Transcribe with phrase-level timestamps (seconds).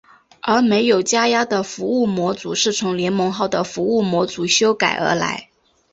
[0.41, 5.51] 而没有加压的服务模组是从联盟号的服务模组修改而来。